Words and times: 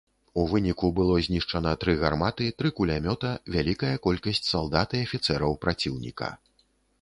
У 0.41 0.43
выніку 0.51 0.87
было 0.99 1.17
знішчана 1.25 1.73
тры 1.83 1.93
гарматы, 2.03 2.47
тры 2.61 2.71
кулямёта, 2.79 3.35
вялікая 3.57 3.93
колькасць 4.07 4.43
салдат 4.53 4.97
і 4.97 5.03
афіцэраў 5.05 5.51
праціўніка. 5.69 6.33